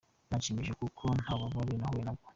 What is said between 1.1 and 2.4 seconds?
nta bubabare nahuye nabwo.